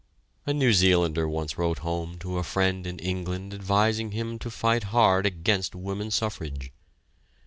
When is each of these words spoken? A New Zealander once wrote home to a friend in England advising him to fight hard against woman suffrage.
A 0.47 0.51
New 0.55 0.73
Zealander 0.73 1.29
once 1.29 1.59
wrote 1.59 1.77
home 1.85 2.17
to 2.21 2.39
a 2.39 2.43
friend 2.43 2.87
in 2.87 2.97
England 2.97 3.53
advising 3.53 4.13
him 4.13 4.39
to 4.39 4.49
fight 4.49 4.85
hard 4.85 5.27
against 5.27 5.75
woman 5.75 6.09
suffrage. 6.09 6.71